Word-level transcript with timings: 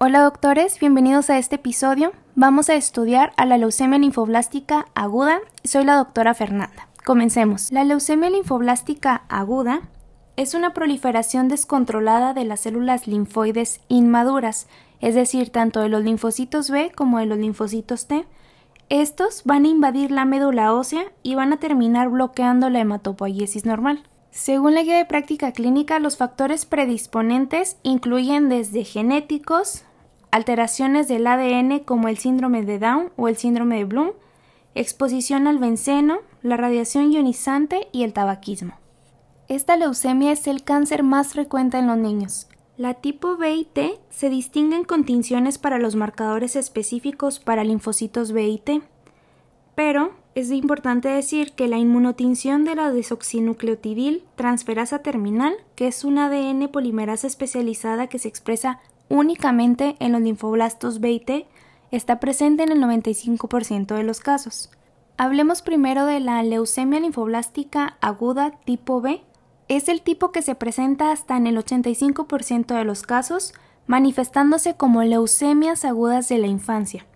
Hola 0.00 0.22
doctores, 0.22 0.78
bienvenidos 0.78 1.28
a 1.28 1.38
este 1.38 1.56
episodio. 1.56 2.12
Vamos 2.36 2.70
a 2.70 2.76
estudiar 2.76 3.32
a 3.36 3.44
la 3.46 3.58
leucemia 3.58 3.98
linfoblástica 3.98 4.86
aguda. 4.94 5.40
Soy 5.64 5.84
la 5.84 5.96
doctora 5.96 6.34
Fernanda. 6.34 6.86
Comencemos. 7.04 7.72
La 7.72 7.82
leucemia 7.82 8.30
linfoblástica 8.30 9.24
aguda 9.28 9.80
es 10.36 10.54
una 10.54 10.72
proliferación 10.72 11.48
descontrolada 11.48 12.32
de 12.32 12.44
las 12.44 12.60
células 12.60 13.08
linfoides 13.08 13.80
inmaduras, 13.88 14.68
es 15.00 15.16
decir, 15.16 15.50
tanto 15.50 15.80
de 15.80 15.88
los 15.88 16.04
linfocitos 16.04 16.70
B 16.70 16.92
como 16.94 17.18
de 17.18 17.26
los 17.26 17.38
linfocitos 17.38 18.06
T. 18.06 18.24
Estos 18.90 19.42
van 19.46 19.64
a 19.64 19.68
invadir 19.68 20.12
la 20.12 20.24
médula 20.24 20.74
ósea 20.74 21.06
y 21.24 21.34
van 21.34 21.52
a 21.52 21.56
terminar 21.56 22.08
bloqueando 22.08 22.70
la 22.70 22.78
hematopoiesis 22.78 23.64
normal. 23.66 24.04
Según 24.30 24.74
la 24.74 24.82
guía 24.82 24.98
de 24.98 25.06
práctica 25.06 25.50
clínica, 25.50 25.98
los 25.98 26.16
factores 26.16 26.66
predisponentes 26.66 27.78
incluyen 27.82 28.48
desde 28.48 28.84
genéticos, 28.84 29.84
alteraciones 30.30 31.08
del 31.08 31.26
ADN 31.26 31.80
como 31.80 32.08
el 32.08 32.18
síndrome 32.18 32.62
de 32.62 32.78
Down 32.78 33.10
o 33.16 33.28
el 33.28 33.36
síndrome 33.36 33.76
de 33.78 33.84
Bloom, 33.84 34.10
exposición 34.74 35.46
al 35.46 35.58
benceno, 35.58 36.18
la 36.42 36.56
radiación 36.56 37.12
ionizante 37.12 37.88
y 37.92 38.04
el 38.04 38.12
tabaquismo. 38.12 38.74
Esta 39.48 39.76
leucemia 39.76 40.32
es 40.32 40.46
el 40.46 40.62
cáncer 40.62 41.02
más 41.02 41.32
frecuente 41.32 41.78
en 41.78 41.86
los 41.86 41.96
niños. 41.96 42.48
La 42.76 42.94
tipo 42.94 43.36
B 43.36 43.54
y 43.54 43.64
T 43.64 43.98
se 44.10 44.30
distinguen 44.30 44.84
con 44.84 45.04
tinciones 45.04 45.58
para 45.58 45.78
los 45.78 45.96
marcadores 45.96 46.54
específicos 46.54 47.40
para 47.40 47.64
linfocitos 47.64 48.30
B 48.30 48.46
y 48.46 48.58
T, 48.58 48.82
pero 49.74 50.12
es 50.34 50.52
importante 50.52 51.08
decir 51.08 51.52
que 51.54 51.66
la 51.66 51.78
inmunotinción 51.78 52.64
de 52.64 52.76
la 52.76 52.92
desoxinucleotidil 52.92 54.22
transferasa 54.36 55.00
terminal, 55.00 55.54
que 55.74 55.88
es 55.88 56.04
un 56.04 56.18
ADN 56.18 56.68
polimerasa 56.68 57.26
especializada 57.26 58.06
que 58.06 58.20
se 58.20 58.28
expresa 58.28 58.80
únicamente 59.08 59.96
en 60.00 60.12
los 60.12 60.20
linfoblastos 60.20 61.00
B 61.00 61.12
y 61.12 61.20
T, 61.20 61.46
está 61.90 62.20
presente 62.20 62.62
en 62.62 62.72
el 62.72 62.82
95% 62.82 63.94
de 63.94 64.02
los 64.02 64.20
casos. 64.20 64.70
Hablemos 65.16 65.62
primero 65.62 66.06
de 66.06 66.20
la 66.20 66.42
leucemia 66.42 67.00
linfoblástica 67.00 67.96
aguda 68.00 68.52
tipo 68.64 69.00
B. 69.00 69.22
Es 69.66 69.88
el 69.88 70.02
tipo 70.02 70.30
que 70.30 70.42
se 70.42 70.54
presenta 70.54 71.10
hasta 71.10 71.36
en 71.36 71.46
el 71.46 71.56
85% 71.56 72.66
de 72.66 72.84
los 72.84 73.02
casos, 73.02 73.52
manifestándose 73.86 74.76
como 74.76 75.02
leucemias 75.02 75.84
agudas 75.84 76.28
de 76.28 76.38
la 76.38 76.46
infancia. 76.46 77.06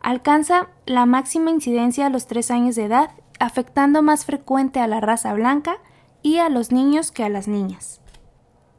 Alcanza 0.00 0.68
la 0.86 1.06
máxima 1.06 1.50
incidencia 1.50 2.06
a 2.06 2.10
los 2.10 2.26
3 2.26 2.50
años 2.50 2.76
de 2.76 2.84
edad, 2.84 3.10
afectando 3.40 4.02
más 4.02 4.24
frecuente 4.24 4.80
a 4.80 4.86
la 4.86 5.00
raza 5.00 5.32
blanca 5.32 5.78
y 6.22 6.38
a 6.38 6.48
los 6.48 6.70
niños 6.72 7.10
que 7.12 7.24
a 7.24 7.28
las 7.28 7.48
niñas. 7.48 8.00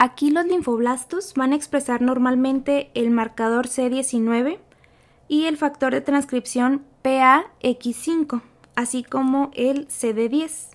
Aquí 0.02 0.30
los 0.30 0.45
linfoblastos 0.45 1.33
van 1.33 1.52
a 1.52 1.58
expresar 1.58 2.02
normalmente 2.02 2.89
el 2.94 3.09
marcador 3.11 3.67
C19 3.67 4.58
y 5.28 5.44
el 5.44 5.58
factor 5.58 5.94
de 5.94 6.00
transcripción 6.00 6.86
PAX5, 7.03 8.42
así 8.77 9.03
como 9.03 9.52
el 9.55 9.89
CD10. 9.89 10.70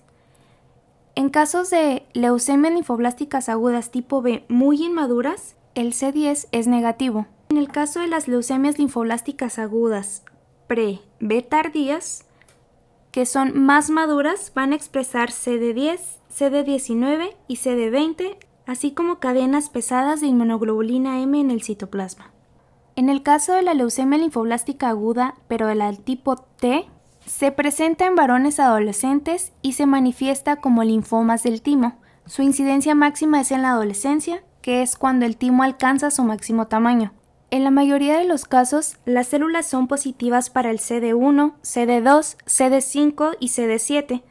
En 1.15 1.29
casos 1.29 1.71
de 1.71 2.05
leucemia 2.13 2.69
linfoblásticas 2.69 3.49
agudas 3.49 3.89
tipo 3.89 4.21
B 4.21 4.45
muy 4.47 4.83
inmaduras, 4.83 5.55
el 5.73 5.93
C10 5.93 6.47
es 6.51 6.67
negativo. 6.67 7.25
En 7.49 7.57
el 7.57 7.69
caso 7.69 8.01
de 8.01 8.07
las 8.07 8.27
leucemias 8.27 8.77
linfoblásticas 8.77 9.57
agudas 9.57 10.23
pre-B 10.67 11.41
tardías, 11.41 12.25
que 13.11 13.25
son 13.25 13.57
más 13.57 13.89
maduras, 13.89 14.51
van 14.53 14.71
a 14.71 14.75
expresar 14.75 15.31
CD10, 15.31 15.99
CD19 16.29 17.35
y 17.47 17.55
CD20 17.55 18.37
así 18.65 18.91
como 18.91 19.19
cadenas 19.19 19.69
pesadas 19.69 20.21
de 20.21 20.27
inmunoglobulina 20.27 21.21
M 21.21 21.39
en 21.39 21.51
el 21.51 21.63
citoplasma. 21.63 22.31
En 22.95 23.09
el 23.09 23.23
caso 23.23 23.53
de 23.53 23.61
la 23.61 23.73
leucemia 23.73 24.17
linfoblástica 24.17 24.89
aguda, 24.89 25.35
pero 25.47 25.67
de 25.67 25.75
la 25.75 25.91
tipo 25.93 26.37
T, 26.37 26.87
se 27.25 27.51
presenta 27.51 28.05
en 28.05 28.15
varones 28.15 28.59
adolescentes 28.59 29.51
y 29.61 29.73
se 29.73 29.85
manifiesta 29.85 30.57
como 30.57 30.83
linfomas 30.83 31.43
del 31.43 31.61
timo. 31.61 31.97
Su 32.25 32.41
incidencia 32.41 32.95
máxima 32.95 33.41
es 33.41 33.51
en 33.51 33.63
la 33.63 33.71
adolescencia, 33.71 34.43
que 34.61 34.81
es 34.81 34.95
cuando 34.95 35.25
el 35.25 35.37
timo 35.37 35.63
alcanza 35.63 36.09
su 36.11 36.23
máximo 36.23 36.67
tamaño. 36.67 37.13
En 37.51 37.63
la 37.63 37.71
mayoría 37.71 38.17
de 38.17 38.25
los 38.25 38.45
casos, 38.45 38.97
las 39.05 39.27
células 39.27 39.67
son 39.67 39.87
positivas 39.87 40.49
para 40.49 40.71
el 40.71 40.79
CD1, 40.79 41.53
CD2, 41.61 42.37
CD5 42.45 43.37
y 43.39 43.47
CD7, 43.49 44.23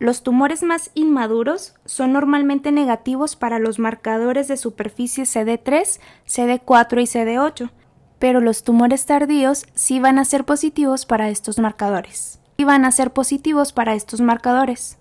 los 0.00 0.22
tumores 0.22 0.62
más 0.62 0.90
inmaduros 0.94 1.74
son 1.84 2.14
normalmente 2.14 2.72
negativos 2.72 3.36
para 3.36 3.58
los 3.58 3.78
marcadores 3.78 4.48
de 4.48 4.56
superficie 4.56 5.24
CD3, 5.24 6.00
CD4 6.26 7.02
y 7.02 7.04
CD8, 7.04 7.70
pero 8.18 8.40
los 8.40 8.64
tumores 8.64 9.04
tardíos 9.04 9.66
sí 9.74 10.00
van 10.00 10.18
a 10.18 10.24
ser 10.24 10.46
positivos 10.46 11.04
para 11.04 11.28
estos 11.28 11.58
marcadores. 11.58 12.40
Y 12.56 12.64
van 12.64 12.86
a 12.86 12.92
ser 12.92 13.12
positivos 13.12 13.74
para 13.74 13.94
estos 13.94 14.22
marcadores. 14.22 14.98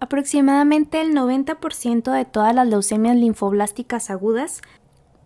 Aproximadamente 0.00 1.00
el 1.00 1.14
90% 1.14 2.12
de 2.12 2.24
todas 2.26 2.54
las 2.54 2.68
leucemias 2.68 3.16
linfoblásticas 3.16 4.10
agudas 4.10 4.60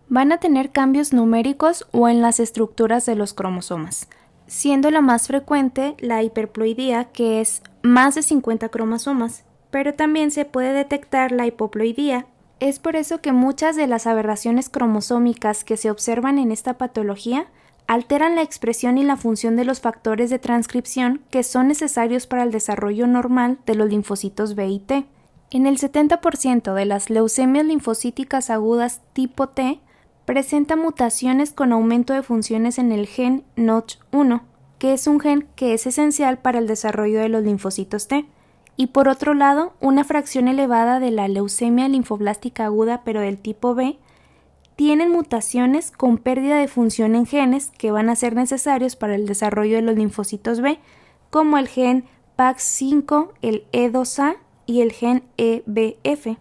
van 0.07 0.31
a 0.31 0.37
tener 0.37 0.71
cambios 0.71 1.11
numéricos 1.11 1.85
o 1.91 2.07
en 2.07 2.21
las 2.21 2.39
estructuras 2.39 3.05
de 3.05 3.15
los 3.15 3.33
cromosomas 3.33 4.07
siendo 4.51 4.91
la 4.91 4.99
más 4.99 5.27
frecuente 5.27 5.95
la 5.99 6.23
hiperploidía, 6.23 7.05
que 7.05 7.39
es 7.39 7.63
más 7.83 8.15
de 8.15 8.21
50 8.21 8.67
cromosomas, 8.67 9.45
pero 9.71 9.93
también 9.93 10.29
se 10.29 10.43
puede 10.43 10.73
detectar 10.73 11.31
la 11.31 11.47
hipoploidía. 11.47 12.25
Es 12.59 12.77
por 12.77 12.97
eso 12.97 13.21
que 13.21 13.31
muchas 13.31 13.77
de 13.77 13.87
las 13.87 14.07
aberraciones 14.07 14.67
cromosómicas 14.67 15.63
que 15.63 15.77
se 15.77 15.89
observan 15.89 16.37
en 16.37 16.51
esta 16.51 16.77
patología 16.77 17.47
alteran 17.87 18.35
la 18.35 18.41
expresión 18.41 18.97
y 18.97 19.03
la 19.03 19.15
función 19.15 19.55
de 19.55 19.63
los 19.63 19.79
factores 19.79 20.29
de 20.29 20.37
transcripción 20.37 21.21
que 21.29 21.43
son 21.43 21.69
necesarios 21.69 22.27
para 22.27 22.43
el 22.43 22.51
desarrollo 22.51 23.07
normal 23.07 23.57
de 23.65 23.75
los 23.75 23.89
linfocitos 23.89 24.55
B 24.55 24.67
y 24.67 24.79
T. 24.79 25.05
En 25.49 25.65
el 25.65 25.77
70% 25.77 26.73
de 26.73 26.85
las 26.85 27.09
leucemias 27.09 27.65
linfocíticas 27.65 28.49
agudas 28.49 28.99
tipo 29.13 29.47
T, 29.47 29.79
presenta 30.31 30.77
mutaciones 30.77 31.51
con 31.51 31.73
aumento 31.73 32.13
de 32.13 32.23
funciones 32.23 32.79
en 32.79 32.93
el 32.93 33.05
gen 33.05 33.43
Notch1, 33.57 34.43
que 34.79 34.93
es 34.93 35.05
un 35.07 35.19
gen 35.19 35.45
que 35.57 35.73
es 35.73 35.85
esencial 35.85 36.37
para 36.37 36.59
el 36.59 36.67
desarrollo 36.67 37.19
de 37.19 37.27
los 37.27 37.43
linfocitos 37.43 38.07
T, 38.07 38.25
y 38.77 38.87
por 38.87 39.09
otro 39.09 39.33
lado, 39.33 39.73
una 39.81 40.05
fracción 40.05 40.47
elevada 40.47 41.01
de 41.01 41.11
la 41.11 41.27
leucemia 41.27 41.89
linfoblástica 41.89 42.63
aguda 42.63 43.01
pero 43.03 43.19
del 43.19 43.39
tipo 43.39 43.75
B 43.75 43.97
tienen 44.77 45.11
mutaciones 45.11 45.91
con 45.91 46.17
pérdida 46.17 46.59
de 46.59 46.69
función 46.69 47.15
en 47.15 47.25
genes 47.25 47.73
que 47.77 47.91
van 47.91 48.07
a 48.09 48.15
ser 48.15 48.33
necesarios 48.33 48.95
para 48.95 49.15
el 49.15 49.25
desarrollo 49.25 49.75
de 49.75 49.81
los 49.81 49.97
linfocitos 49.97 50.61
B, 50.61 50.79
como 51.29 51.57
el 51.57 51.67
gen 51.67 52.05
PAX5, 52.37 53.31
el 53.41 53.65
E2A 53.73 54.37
y 54.65 54.79
el 54.79 54.93
gen 54.93 55.23
EBF. 55.35 56.37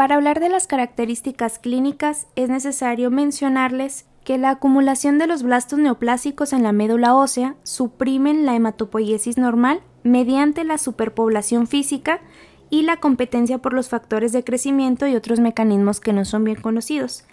Para 0.00 0.14
hablar 0.14 0.40
de 0.40 0.48
las 0.48 0.66
características 0.66 1.58
clínicas 1.58 2.26
es 2.34 2.48
necesario 2.48 3.10
mencionarles 3.10 4.06
que 4.24 4.38
la 4.38 4.48
acumulación 4.48 5.18
de 5.18 5.26
los 5.26 5.42
blastos 5.42 5.78
neoplásicos 5.78 6.54
en 6.54 6.62
la 6.62 6.72
médula 6.72 7.14
ósea 7.14 7.54
suprimen 7.64 8.46
la 8.46 8.56
hematopoiesis 8.56 9.36
normal 9.36 9.82
mediante 10.02 10.64
la 10.64 10.78
superpoblación 10.78 11.66
física 11.66 12.22
y 12.70 12.80
la 12.80 12.96
competencia 12.96 13.58
por 13.58 13.74
los 13.74 13.90
factores 13.90 14.32
de 14.32 14.42
crecimiento 14.42 15.06
y 15.06 15.16
otros 15.16 15.38
mecanismos 15.38 16.00
que 16.00 16.14
no 16.14 16.24
son 16.24 16.44
bien 16.44 16.62
conocidos. 16.62 17.24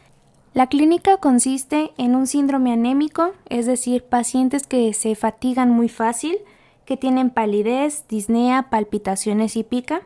La 0.53 0.67
clínica 0.67 1.16
consiste 1.16 1.94
en 1.97 2.17
un 2.17 2.28
síndrome 2.28 2.73
anémico, 2.73 3.31
es 3.47 3.66
decir, 3.66 4.03
pacientes 4.03 4.67
que 4.67 4.94
se 4.94 5.16
fatigan 5.16 5.69
muy 5.69 5.88
fácil, 5.88 6.38
que 6.84 6.97
tienen 6.97 7.29
palidez, 7.29 8.03
disnea, 8.09 8.69
palpitaciones 8.69 9.55
y 9.55 9.63
pica, 9.63 10.01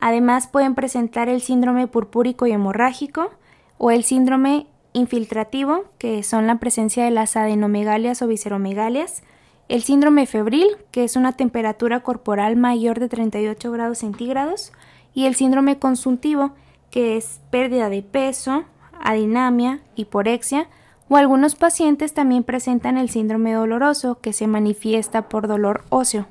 Además 0.00 0.48
pueden 0.48 0.74
presentar 0.74 1.28
el 1.28 1.42
síndrome 1.42 1.86
purpúrico 1.86 2.46
y 2.46 2.52
hemorrágico 2.52 3.30
o 3.78 3.90
el 3.90 4.02
síndrome 4.02 4.66
infiltrativo, 4.92 5.84
que 5.98 6.22
son 6.22 6.46
la 6.46 6.58
presencia 6.58 7.04
de 7.04 7.10
las 7.10 7.36
adenomegalias 7.36 8.22
o 8.22 8.26
visceromegalias, 8.26 9.22
el 9.68 9.82
síndrome 9.82 10.26
febril, 10.26 10.66
que 10.90 11.04
es 11.04 11.16
una 11.16 11.32
temperatura 11.32 12.00
corporal 12.00 12.56
mayor 12.56 12.98
de 12.98 13.08
38 13.08 13.70
grados 13.70 13.98
centígrados, 13.98 14.72
y 15.14 15.26
el 15.26 15.34
síndrome 15.34 15.78
consuntivo, 15.78 16.52
que 16.90 17.16
es 17.16 17.40
pérdida 17.50 17.88
de 17.88 18.02
peso, 18.02 18.64
adinamia, 19.00 19.80
hiporexia, 19.94 20.68
o 21.08 21.16
algunos 21.16 21.56
pacientes 21.56 22.14
también 22.14 22.42
presentan 22.42 22.96
el 22.96 23.10
síndrome 23.10 23.52
doloroso, 23.52 24.20
que 24.20 24.32
se 24.32 24.46
manifiesta 24.46 25.28
por 25.28 25.46
dolor 25.46 25.84
óseo. 25.88 26.26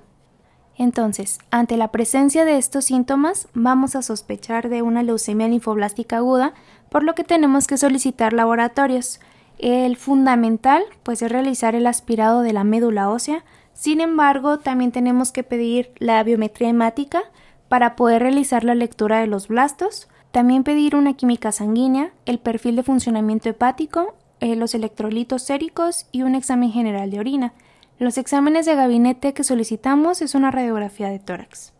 Entonces, 0.79 1.39
ante 1.51 1.75
la 1.75 1.89
presencia 1.89 2.45
de 2.45 2.57
estos 2.57 2.85
síntomas, 2.85 3.49
vamos 3.53 3.97
a 3.97 4.01
sospechar 4.01 4.69
de 4.69 4.81
una 4.81 5.03
leucemia 5.03 5.49
linfoblástica 5.49 6.17
aguda, 6.17 6.53
por 6.89 7.03
lo 7.03 7.15
que 7.15 7.25
tenemos 7.25 7.67
que 7.67 7.77
solicitar 7.77 8.31
laboratorios. 8.31 9.19
El 9.57 9.97
fundamental, 9.97 10.81
pues, 11.03 11.21
es 11.21 11.31
realizar 11.31 11.75
el 11.75 11.85
aspirado 11.85 12.41
de 12.43 12.53
la 12.53 12.63
médula 12.63 13.09
ósea. 13.09 13.43
Sin 13.73 13.99
embargo, 13.99 14.59
también 14.59 14.93
tenemos 14.93 15.33
que 15.33 15.43
pedir 15.43 15.91
la 15.99 16.23
biometría 16.23 16.69
hemática 16.69 17.23
para 17.67 17.97
poder 17.97 18.21
realizar 18.21 18.63
la 18.63 18.73
lectura 18.73 19.19
de 19.19 19.27
los 19.27 19.49
blastos, 19.49 20.07
también 20.31 20.63
pedir 20.63 20.95
una 20.95 21.13
química 21.13 21.51
sanguínea, 21.51 22.13
el 22.25 22.39
perfil 22.39 22.77
de 22.77 22.83
funcionamiento 22.83 23.49
hepático 23.49 24.15
eh, 24.41 24.55
los 24.55 24.73
electrolitos 24.73 25.41
séricos 25.41 26.05
y 26.13 26.21
un 26.21 26.33
examen 26.33 26.71
general 26.71 27.11
de 27.11 27.19
orina. 27.19 27.53
Los 27.99 28.17
exámenes 28.17 28.65
de 28.65 28.75
gabinete 28.75 29.33
que 29.33 29.43
solicitamos 29.43 30.21
es 30.21 30.33
una 30.33 30.51
radiografía 30.51 31.09
de 31.09 31.19
tórax. 31.19 31.73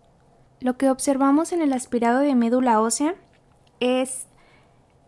Lo 0.59 0.75
que 0.75 0.89
observamos 0.89 1.53
en 1.53 1.61
el 1.61 1.71
aspirado 1.71 2.19
de 2.19 2.35
médula 2.35 2.81
ósea 2.81 3.15
es 3.79 4.27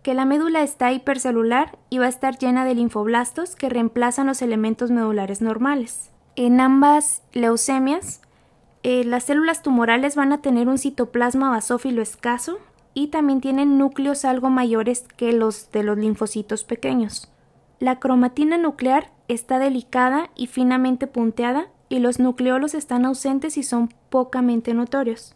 que 0.04 0.14
la 0.14 0.24
médula 0.24 0.64
está 0.64 0.94
hipercelular 0.94 1.78
y 1.90 1.98
va 1.98 2.06
a 2.06 2.10
estar 2.10 2.38
llena 2.38 2.64
de 2.64 2.76
linfoblastos 2.76 3.58
que 3.58 3.68
reemplazan 3.68 4.28
los 4.28 4.42
elementos 4.42 4.90
medulares 4.90 5.42
normales. 5.42 6.12
En 6.38 6.62
ambas 6.62 7.24
leucemias, 7.34 8.22
eh, 8.84 9.04
las 9.04 9.26
células 9.26 9.62
tumorales 9.62 10.16
van 10.16 10.32
a 10.32 10.42
tener 10.42 10.70
un 10.70 10.78
citoplasma 10.78 11.50
basófilo 11.50 12.02
escaso 12.02 12.58
y 12.94 13.08
también 13.08 13.42
tienen 13.42 13.78
núcleos 13.78 14.24
algo 14.24 14.50
mayores 14.50 15.04
que 15.18 15.34
los 15.34 15.72
de 15.72 15.84
los 15.84 15.98
linfocitos 15.98 16.64
pequeños. 16.64 17.30
La 17.80 18.00
cromatina 18.00 18.58
nuclear 18.58 19.12
está 19.34 19.60
delicada 19.60 20.30
y 20.36 20.48
finamente 20.48 21.08
punteada 21.08 21.68
y 21.90 22.00
los 22.00 22.20
nucleolos 22.20 22.74
están 22.74 23.06
ausentes 23.06 23.58
y 23.58 23.64
son 23.64 23.94
pocamente 24.10 24.74
notorios. 24.74 25.36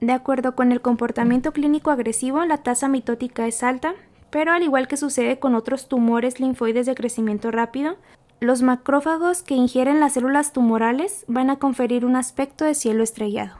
De 0.00 0.12
acuerdo 0.12 0.54
con 0.54 0.72
el 0.72 0.80
comportamiento 0.80 1.52
clínico 1.52 1.90
agresivo, 1.90 2.44
la 2.44 2.58
tasa 2.58 2.88
mitótica 2.88 3.46
es 3.46 3.62
alta, 3.62 3.94
pero 4.30 4.52
al 4.52 4.62
igual 4.62 4.88
que 4.88 4.96
sucede 4.96 5.38
con 5.38 5.54
otros 5.54 5.88
tumores 5.88 6.40
linfoides 6.40 6.86
de 6.86 6.94
crecimiento 6.94 7.50
rápido, 7.50 7.96
los 8.40 8.62
macrófagos 8.62 9.42
que 9.42 9.54
ingieren 9.54 10.00
las 10.00 10.14
células 10.14 10.52
tumorales 10.52 11.24
van 11.28 11.50
a 11.50 11.58
conferir 11.58 12.06
un 12.06 12.16
aspecto 12.16 12.64
de 12.64 12.74
cielo 12.74 13.02
estrellado. 13.02 13.56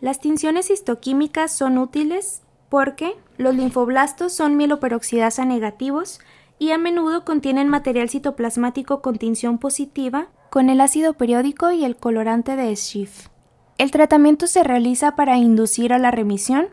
Las 0.00 0.20
tinciones 0.20 0.70
histoquímicas 0.70 1.52
son 1.52 1.76
útiles 1.76 2.42
porque 2.70 3.14
los 3.36 3.54
linfoblastos 3.54 4.32
son 4.32 4.56
mieloperoxidasa 4.56 5.44
negativos 5.44 6.20
y 6.58 6.70
a 6.70 6.78
menudo 6.78 7.24
contienen 7.24 7.68
material 7.68 8.08
citoplasmático 8.08 9.02
con 9.02 9.16
tinción 9.16 9.58
positiva 9.58 10.28
con 10.50 10.70
el 10.70 10.80
ácido 10.80 11.14
periódico 11.14 11.70
y 11.70 11.84
el 11.84 11.96
colorante 11.96 12.56
de 12.56 12.74
Schiff. 12.74 13.28
El 13.78 13.90
tratamiento 13.90 14.46
se 14.46 14.64
realiza 14.64 15.16
para 15.16 15.36
inducir 15.36 15.92
a 15.92 15.98
la 15.98 16.10
remisión. 16.10 16.68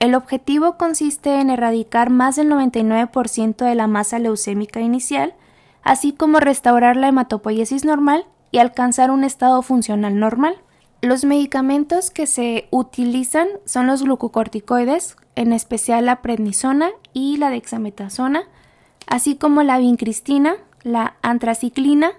El 0.00 0.14
objetivo 0.14 0.78
consiste 0.78 1.40
en 1.40 1.50
erradicar 1.50 2.08
más 2.08 2.36
del 2.36 2.48
99% 2.50 3.56
de 3.64 3.74
la 3.74 3.86
masa 3.86 4.18
leucémica 4.18 4.80
inicial, 4.80 5.34
así 5.82 6.12
como 6.12 6.40
restaurar 6.40 6.96
la 6.96 7.08
hematopoiesis 7.08 7.84
normal 7.84 8.24
y 8.50 8.58
alcanzar 8.58 9.10
un 9.10 9.24
estado 9.24 9.60
funcional 9.62 10.18
normal. 10.18 10.56
Los 11.02 11.24
medicamentos 11.24 12.10
que 12.10 12.26
se 12.26 12.68
utilizan 12.70 13.48
son 13.66 13.86
los 13.88 14.02
glucocorticoides, 14.02 15.16
en 15.34 15.52
especial 15.52 16.06
la 16.06 16.22
prednisona 16.22 16.90
y 17.12 17.36
la 17.36 17.50
dexametasona, 17.50 18.44
así 19.06 19.36
como 19.36 19.62
la 19.62 19.78
vincristina, 19.78 20.54
la 20.82 21.16
antraciclina, 21.22 22.12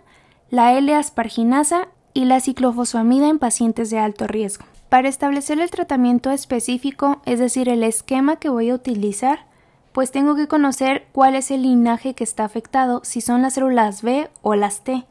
la 0.49 0.73
L-asparginasa 0.77 1.87
y 2.13 2.25
la 2.25 2.39
ciclofosfamida 2.39 3.27
en 3.27 3.39
pacientes 3.39 3.89
de 3.89 3.99
alto 3.99 4.27
riesgo. 4.27 4.65
Para 4.89 5.09
establecer 5.09 5.59
el 5.59 5.71
tratamiento 5.71 6.29
específico, 6.29 7.21
es 7.25 7.39
decir, 7.39 7.67
el 7.67 7.83
esquema 7.83 8.35
que 8.35 8.49
voy 8.49 8.69
a 8.69 8.75
utilizar, 8.75 9.45
pues 9.91 10.11
tengo 10.11 10.35
que 10.35 10.47
conocer 10.47 11.07
cuál 11.11 11.35
es 11.35 11.49
el 11.49 11.63
linaje 11.63 12.13
que 12.13 12.23
está 12.23 12.45
afectado, 12.45 13.01
si 13.03 13.21
son 13.21 13.41
las 13.41 13.53
células 13.53 14.03
B 14.03 14.29
o 14.41 14.55
las 14.55 14.83
T. 14.83 15.05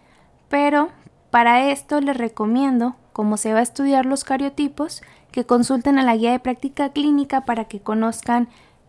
Pero 0.48 0.90
para 1.30 1.70
esto 1.70 2.00
les 2.00 2.16
recomiendo, 2.16 2.94
como 3.12 3.36
se 3.36 3.52
va 3.52 3.60
a 3.60 3.62
estudiar 3.62 4.06
los 4.06 4.22
cariotipos, 4.22 5.02
que 5.32 5.46
consulten 5.46 5.98
a 5.98 6.04
la 6.04 6.14
guía 6.14 6.32
de 6.32 6.38
práctica 6.38 6.90
clínica 6.90 7.44
para 7.44 7.64
que 7.64 7.80
conozcan 7.80 8.48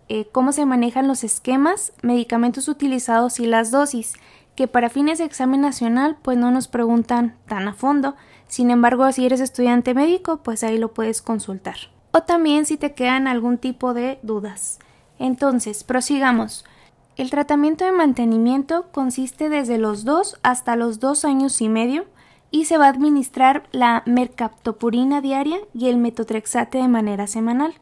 eh, 0.09 0.27
cómo 0.31 0.51
se 0.51 0.65
manejan 0.65 1.07
los 1.07 1.23
esquemas, 1.23 1.93
medicamentos 2.01 2.67
utilizados 2.67 3.39
y 3.39 3.45
las 3.45 3.71
dosis 3.71 4.13
que 4.55 4.67
para 4.67 4.89
fines 4.89 5.17
de 5.17 5.25
examen 5.25 5.61
nacional 5.61 6.17
pues 6.21 6.37
no 6.37 6.51
nos 6.51 6.67
preguntan 6.67 7.35
tan 7.47 7.67
a 7.67 7.73
fondo, 7.73 8.15
sin 8.47 8.69
embargo 8.69 9.11
si 9.11 9.25
eres 9.25 9.39
estudiante 9.39 9.93
médico 9.93 10.37
pues 10.43 10.63
ahí 10.63 10.77
lo 10.77 10.93
puedes 10.93 11.21
consultar. 11.21 11.75
O 12.11 12.21
también 12.21 12.65
si 12.65 12.77
te 12.77 12.93
quedan 12.93 13.27
algún 13.27 13.57
tipo 13.57 13.95
de 13.95 14.19
dudas. 14.21 14.79
Entonces, 15.17 15.83
prosigamos. 15.83 16.63
El 17.15 17.29
tratamiento 17.29 17.85
de 17.85 17.91
mantenimiento 17.91 18.91
consiste 18.91 19.49
desde 19.49 19.77
los 19.77 20.03
2 20.03 20.39
hasta 20.43 20.75
los 20.75 20.99
2 20.99 21.25
años 21.25 21.61
y 21.61 21.69
medio 21.69 22.05
y 22.51 22.65
se 22.65 22.77
va 22.77 22.85
a 22.85 22.89
administrar 22.89 23.63
la 23.71 24.03
mercaptopurina 24.05 25.21
diaria 25.21 25.57
y 25.73 25.89
el 25.89 25.97
metotrexate 25.97 26.77
de 26.77 26.87
manera 26.87 27.25
semanal. 27.25 27.73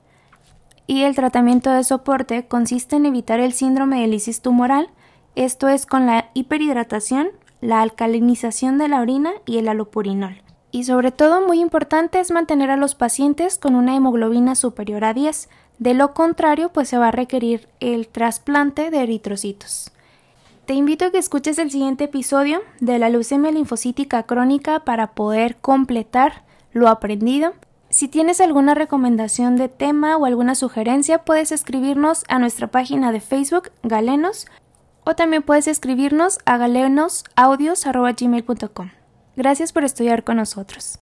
Y 0.92 1.04
el 1.04 1.16
tratamiento 1.16 1.70
de 1.70 1.86
soporte 1.86 2.48
consiste 2.50 2.98
en 2.98 3.06
evitar 3.06 3.40
el 3.40 3.54
síndrome 3.54 4.02
de 4.02 4.08
lisis 4.08 4.42
tumoral, 4.42 4.90
esto 5.36 5.70
es 5.70 5.86
con 5.86 6.06
la 6.06 6.32
hiperhidratación, 6.34 7.30
la 7.62 7.82
alcalinización 7.82 8.78
de 8.78 8.90
la 8.90 9.00
orina 9.00 9.32
y 9.46 9.58
el 9.58 9.70
alopurinol. 9.70 10.42
Y 10.70 10.84
sobre 10.84 11.14
todo, 11.14 11.48
muy 11.48 11.62
importante 11.62 12.20
es 12.20 12.30
mantener 12.30 12.70
a 12.72 12.76
los 12.76 12.94
pacientes 12.94 13.58
con 13.58 13.76
una 13.76 13.96
hemoglobina 13.96 14.54
superior 14.54 15.06
a 15.06 15.14
10. 15.14 15.48
De 15.80 15.94
lo 15.94 16.14
contrario, 16.14 16.74
pues 16.74 16.90
se 16.90 16.98
va 16.98 17.08
a 17.08 17.12
requerir 17.12 17.70
el 17.80 18.10
trasplante 18.10 18.92
de 18.92 19.02
eritrocitos. 19.02 19.94
Te 20.66 20.74
invito 20.74 21.06
a 21.06 21.12
que 21.12 21.20
escuches 21.20 21.58
el 21.58 21.72
siguiente 21.72 22.04
episodio 22.04 22.60
de 22.82 23.00
la 23.00 23.08
leucemia 23.08 23.52
linfocítica 23.52 24.24
crónica 24.24 24.82
para 24.82 25.12
poder 25.14 25.56
completar 25.56 26.44
lo 26.74 26.90
aprendido. 26.90 27.54
Si 27.92 28.08
tienes 28.08 28.40
alguna 28.40 28.74
recomendación 28.74 29.58
de 29.58 29.68
tema 29.68 30.16
o 30.16 30.26
alguna 30.26 30.56
sugerencia, 30.56 31.26
puedes 31.26 31.52
escribirnos 31.52 32.24
a 32.30 32.40
nuestra 32.40 32.68
página 32.68 33.12
de 33.12 33.20
Facebook 33.20 33.72
Galenos 33.84 34.48
o 35.04 35.14
también 35.16 35.44
puedes 35.44 35.68
escribirnos 35.68 36.40
a 36.46 36.56
galenosaudios.gmail.com. 36.58 38.92
Gracias 39.36 39.74
por 39.74 39.84
estudiar 39.84 40.24
con 40.24 40.38
nosotros. 40.38 41.00